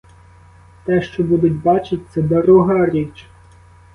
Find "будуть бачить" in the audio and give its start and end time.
1.23-2.11